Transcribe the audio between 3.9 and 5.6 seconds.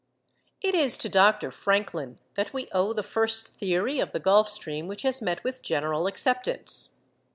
of the Gulf Stream which has met